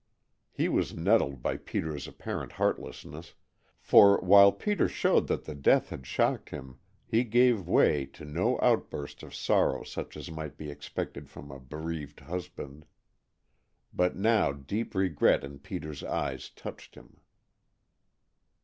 He 0.51 0.67
was 0.67 0.95
nettled 0.95 1.43
by 1.43 1.57
Peter's 1.57 2.07
apparent 2.07 2.53
heartlessness, 2.53 3.35
for 3.79 4.17
while 4.21 4.51
Peter 4.51 4.89
showed 4.89 5.27
that 5.27 5.43
the 5.43 5.53
death 5.53 5.89
had 5.91 6.07
shocked 6.07 6.49
him, 6.49 6.79
he 7.05 7.23
gave 7.23 7.67
way 7.67 8.07
to 8.07 8.25
no 8.25 8.59
outburst 8.63 9.21
of 9.21 9.35
sorrow 9.35 9.83
such 9.83 10.17
as 10.17 10.31
might 10.31 10.57
be 10.57 10.71
expected 10.71 11.29
from 11.29 11.51
a 11.51 11.59
bereaved 11.59 12.21
husband. 12.21 12.87
But 13.93 14.15
now 14.15 14.51
deep 14.51 14.95
regret 14.95 15.43
in 15.43 15.59
Peter's 15.59 16.03
eyes 16.03 16.49
touched 16.49 16.95
him. 16.95 17.19